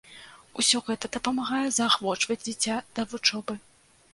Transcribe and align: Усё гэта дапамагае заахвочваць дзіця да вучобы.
Усё 0.61 0.77
гэта 0.87 1.11
дапамагае 1.17 1.61
заахвочваць 1.77 2.41
дзіця 2.47 2.79
да 2.99 3.07
вучобы. 3.13 3.53